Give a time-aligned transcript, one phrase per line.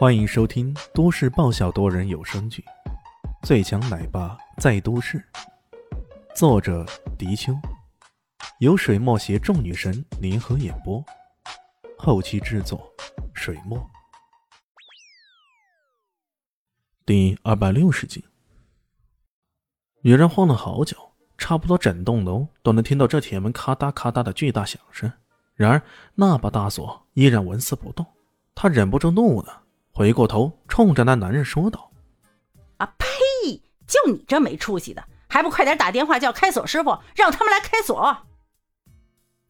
[0.00, 2.64] 欢迎收听都市爆笑多人有声剧
[3.46, 5.18] 《最强奶爸在都市》，
[6.34, 6.86] 作者：
[7.18, 7.52] 迪秋，
[8.60, 11.04] 由水墨携众女神联合演播，
[11.98, 12.90] 后期制作：
[13.34, 13.78] 水墨。
[17.04, 18.24] 第二百六十集，
[20.00, 20.96] 女人晃了好久，
[21.36, 25.12] 差不多整栋楼都能听到这铁门咔嗒咔嗒的巨大响声。
[25.54, 25.82] 然而
[26.14, 28.06] 那把大锁依然纹丝不动，
[28.54, 29.64] 她忍不住怒了。
[29.92, 31.90] 回过头，冲着那男人说道
[32.78, 33.06] ：“啊呸！
[33.86, 38.16] 就你这没出息的，还不快点打电话叫开锁师傅，让他们来开锁。”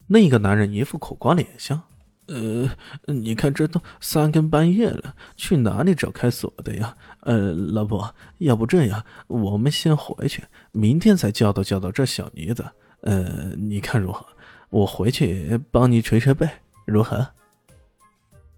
[0.07, 1.81] 那个男人一副苦瓜脸相
[2.27, 2.69] ：“呃，
[3.05, 6.97] 你看这都三更半夜了，去哪里找开锁的呀？
[7.21, 12.65] 呃，老婆，要不这样，我们先回去，明天再教导教导这小妮子。
[13.01, 14.25] 呃，你看如何？
[14.69, 16.49] 我回去帮你捶捶背，
[16.85, 17.27] 如何？”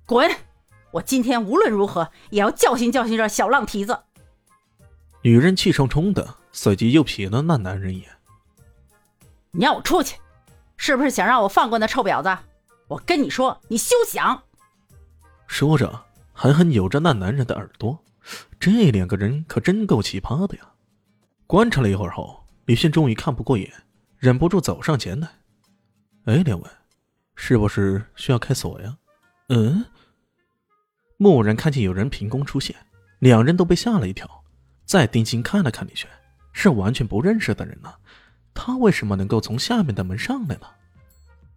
[0.07, 0.29] 滚！
[0.93, 3.99] 我今天无论如何也要教训教训这小浪蹄子。
[5.23, 8.09] 女人气冲冲的，随即又瞥了那男人一眼
[9.49, 10.19] ：“你让我出去，
[10.77, 12.37] 是不是想让我放过那臭婊子？
[12.87, 14.43] 我跟你说，你休想！”
[15.47, 17.97] 说着，狠狠扭着那男人的耳朵。
[18.59, 20.63] 这两个人可真够奇葩的呀！
[21.47, 23.73] 观察了一会儿后，李迅终于看不过眼，
[24.19, 25.27] 忍不住走上前来
[26.25, 26.69] ：“哎，两位，
[27.35, 28.95] 是不是需要开锁呀
[29.49, 29.83] ？”“嗯。”
[31.23, 32.75] 蓦然看见有人凭空出现，
[33.19, 34.29] 两人都被吓了一跳。
[34.85, 36.09] 再定睛看了看李轩，
[36.51, 37.91] 是完全不认识的人呢。
[38.53, 40.67] 他为什么能够从下面的门上来呢？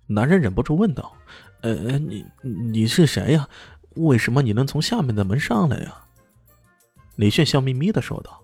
[0.07, 1.13] 男人忍不住问道
[1.61, 3.49] ：“呃，你你是谁呀？
[3.97, 6.05] 为什么你能从下面的门上来呀？”
[7.17, 8.43] 李炫笑眯眯的说道：“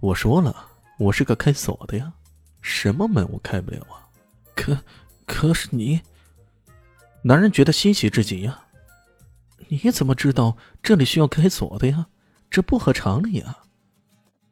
[0.00, 2.12] 我说了，我是个开锁的呀，
[2.62, 4.06] 什么门我开不了啊？
[4.54, 4.78] 可
[5.26, 6.00] 可是你……”
[7.22, 8.60] 男人觉得稀奇至极呀。
[9.68, 12.06] 你怎么知道这里需要开锁的呀？
[12.48, 13.64] 这不合常理啊！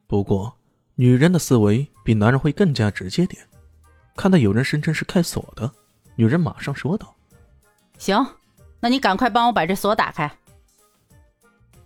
[0.09, 0.59] 不过，
[0.97, 3.47] 女人的思维比男人会更加直接点。
[4.17, 5.71] 看到有人声称是开锁的，
[6.17, 7.15] 女人马上说道
[7.99, 8.27] ：“行，
[8.81, 10.31] 那你赶快帮我把这锁打开。”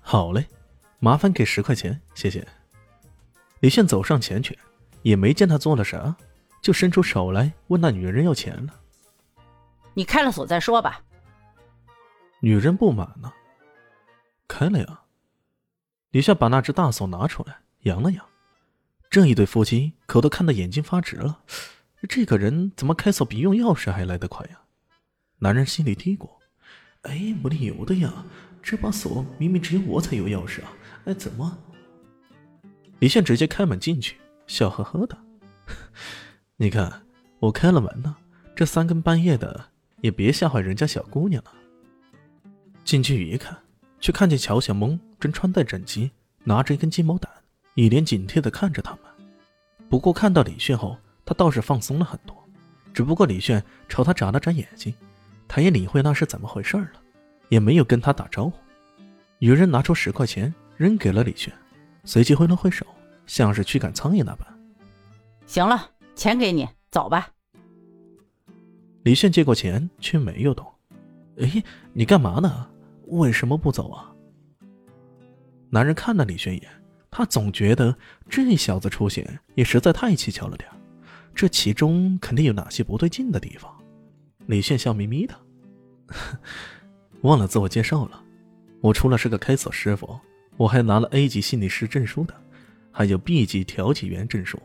[0.00, 0.46] 好嘞，
[0.98, 2.46] 麻烦给十块钱，谢谢。
[3.60, 4.58] 李现走上前去，
[5.02, 6.16] 也没见他做了啥，
[6.62, 8.74] 就伸出手来问那女人要钱了。
[9.92, 11.02] 你开了锁再说吧。
[12.40, 13.32] 女人不满呢，
[14.46, 15.00] 开了呀。
[16.10, 18.24] 李炫把那只大锁拿出来，扬了扬。
[19.10, 21.42] 这一对夫妻可都看得眼睛发直了。
[22.08, 24.60] 这个人怎么开锁比用钥匙还来得快呀？
[25.38, 26.28] 男人心里嘀咕
[27.02, 28.24] ：“哎，没理由的呀，
[28.62, 30.72] 这把锁明明只有我才有钥匙啊！
[31.06, 31.58] 哎，怎么？”
[33.00, 34.16] 李现直接开门进去，
[34.46, 35.18] 笑呵呵的
[36.56, 37.06] ：“你看，
[37.40, 38.16] 我开了门呢，
[38.54, 41.52] 这三更半夜的也别吓坏人家小姑娘了。”
[42.88, 43.54] 进去一看，
[44.00, 46.10] 却看见乔小萌正穿戴整齐，
[46.44, 47.28] 拿着一根鸡毛掸，
[47.74, 49.00] 一脸警惕地看着他们。
[49.90, 52.34] 不过看到李炫后，他倒是放松了很多。
[52.94, 54.94] 只不过李炫朝他眨了眨眼睛，
[55.46, 56.92] 他也理会那是怎么回事了，
[57.50, 58.54] 也没有跟他打招呼。
[59.38, 61.52] 女人拿出十块钱扔给了李炫，
[62.04, 62.86] 随即挥了挥手，
[63.26, 64.48] 像是驱赶苍蝇那般。
[65.44, 67.28] 行了，钱给你，走吧。
[69.02, 70.66] 李炫接过钱，却没有动。
[71.38, 71.62] 哎，
[71.92, 72.66] 你干嘛呢？
[73.08, 74.12] 为什么不走啊？
[75.70, 76.70] 男人看了李轩一眼，
[77.10, 77.94] 他总觉得
[78.28, 80.68] 这小子出现也实在太蹊跷了点
[81.34, 83.72] 这其中肯定有哪些不对劲的地方。
[84.46, 85.34] 李炫笑眯眯的，
[87.22, 88.22] 忘了自我介绍了，
[88.80, 90.18] 我除了是个开锁师傅，
[90.56, 92.34] 我还拿了 A 级心理师证书的，
[92.90, 94.58] 还有 B 级调解员证书。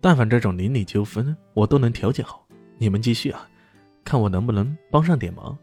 [0.00, 2.46] 但凡这种邻里纠纷，我都能调解好。
[2.76, 3.48] 你们继续啊，
[4.04, 5.56] 看我能不能帮上点忙。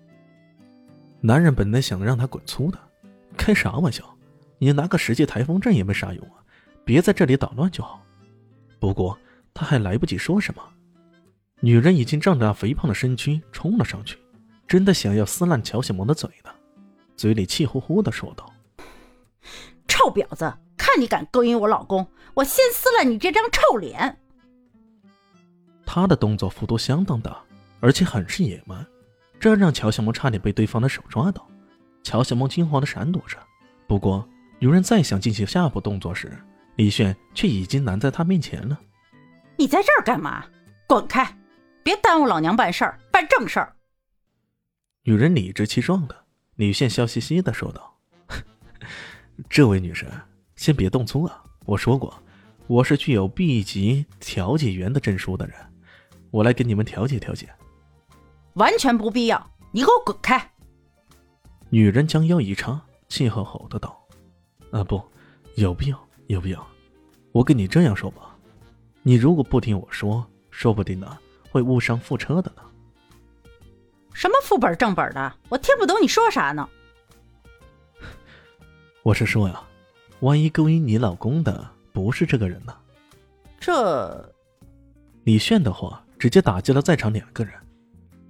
[1.24, 2.80] 男人本来想让他滚粗的，
[3.38, 4.04] 开啥玩笑？
[4.58, 6.42] 你拿个十级台风阵也没啥用啊！
[6.84, 8.04] 别在这里捣乱就好。
[8.80, 9.18] 不过
[9.54, 10.62] 他还来不及说什么，
[11.60, 14.18] 女人已经仗着肥胖的身躯冲了上去，
[14.68, 16.50] 真的想要撕烂乔小萌的嘴呢，
[17.16, 18.52] 嘴里气呼呼的说道
[19.88, 24.18] ：“臭婊子，看你敢勾引我老公，我先撕烂你这张臭脸！”
[25.86, 27.38] 他的动作幅度相当大，
[27.80, 28.84] 而且很是野蛮。
[29.42, 31.50] 这让乔小萌差点被对方的手抓到，
[32.04, 33.40] 乔小萌惊慌的闪躲着。
[33.88, 34.30] 不过，
[34.60, 36.32] 女人再想进行下一步动作时，
[36.76, 38.80] 李炫却已经拦在她面前了。
[39.58, 40.46] 你在这儿干嘛？
[40.88, 41.36] 滚开！
[41.82, 43.76] 别耽误老娘办事儿，办正事儿。
[45.06, 46.16] 女人理直气壮的，
[46.58, 47.98] 李炫笑嘻嘻的说道
[49.50, 50.08] ：“这位女神，
[50.56, 51.44] 先别动粗啊！
[51.66, 52.14] 我说过，
[52.68, 55.56] 我是具有 B 级调解员的证书的人，
[56.30, 57.50] 我来给你们调解调解。”
[58.56, 60.52] 完全不必要，你给我滚开！
[61.70, 63.98] 女人将腰一叉，气吼吼的道
[64.72, 65.02] ：“啊，不，
[65.56, 66.68] 有必要，有必要。
[67.32, 68.36] 我跟你这样说吧，
[69.04, 71.18] 你如果不听我说，说不定呢
[71.50, 72.62] 会误伤副车的呢。”
[74.14, 76.68] 什么副本正本的，我听不懂你说啥呢？
[79.04, 79.64] 我是说呀，
[80.20, 82.76] 万一勾引你老公的不是这个人呢？
[83.60, 84.34] 这
[85.24, 87.54] 李炫的话直接打击了在场两个人，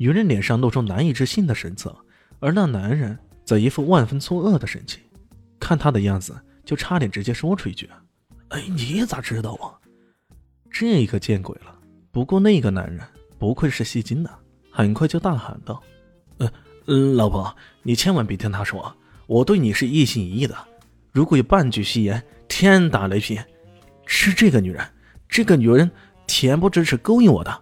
[0.01, 1.95] 女人脸上露出难以置信的神色，
[2.39, 3.15] 而那男人
[3.45, 5.00] 则一副万分错愕的神情。
[5.59, 7.88] 看他的样子，就差点直接说出一句
[8.50, 9.77] ：“哎，你咋知道啊？”
[10.74, 11.77] 这个见鬼了！
[12.09, 13.00] 不过那个男人
[13.38, 14.31] 不愧是戏精呢，
[14.71, 15.80] 很快就大喊道
[16.39, 16.51] ：“呃，
[17.13, 18.92] 老婆，你千万别听他说。”
[19.27, 20.57] 我对你是一心一意的，
[21.12, 23.39] 如果有半句戏言，天打雷劈！
[24.07, 24.83] 是这个女人，
[25.30, 25.92] 这个女人
[26.25, 27.62] 恬不知耻勾引我的。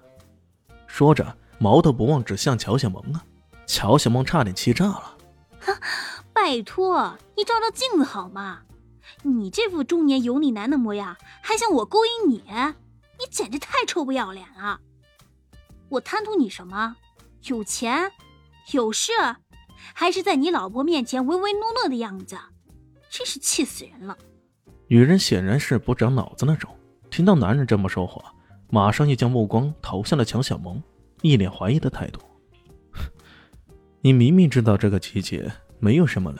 [0.88, 3.24] 说着，矛头不忘指向乔小萌啊！
[3.68, 5.18] 乔小萌差点气炸了。
[5.60, 5.78] 哈，
[6.34, 8.62] 拜托，你照照镜子好吗？
[9.24, 12.44] 你这副中年油腻男的模样，还想我勾引你？
[13.20, 14.80] 你简直太臭不要脸了！
[15.90, 16.96] 我贪图你什么？
[17.44, 18.12] 有钱？
[18.72, 19.12] 有势？
[19.94, 22.38] 还是在你老婆面前唯唯诺诺的样子，
[23.10, 24.18] 真是气死人了。
[24.88, 26.74] 女人显然是不长脑子那种，
[27.10, 28.34] 听到男人这么说话，
[28.70, 30.82] 马上又将目光投向了乔小萌，
[31.22, 32.20] 一脸怀疑的态度。
[34.02, 36.40] 你明明知道这个季节没有什么雷，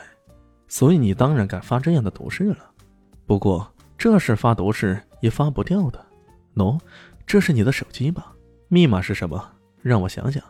[0.68, 2.72] 所以你当然敢发这样的毒誓了。
[3.26, 6.06] 不过这事发毒誓也发不掉的。
[6.56, 6.80] 喏，
[7.26, 8.34] 这是你的手机吧？
[8.68, 9.52] 密码是什么？
[9.82, 10.44] 让我想想。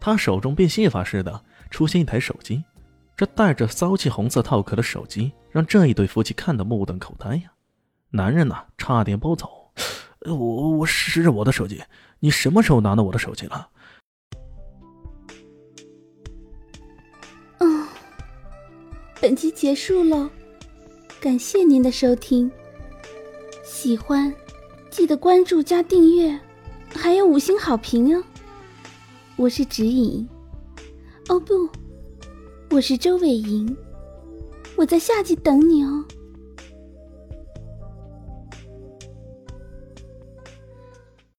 [0.00, 1.42] 他手中变戏法似的。
[1.68, 2.62] 出现一台手机，
[3.16, 7.50] 这带着骚气红色套壳的手机，让这一对夫妻看得目瞪口呆呀！
[8.10, 9.50] 男人呐，差点暴走。
[10.34, 11.82] 我我是我的手机，
[12.20, 13.68] 你什么时候拿到我的手机了？
[17.58, 17.86] 嗯，
[19.20, 20.28] 本集结束喽，
[21.20, 22.50] 感谢您的收听。
[23.64, 24.34] 喜欢，
[24.90, 26.38] 记得关注加订阅，
[26.94, 28.22] 还有五星好评哦。
[29.36, 30.26] 我是指引。
[31.28, 31.68] 哦不，
[32.70, 33.76] 我是周伟莹，
[34.76, 36.04] 我在下集等你哦。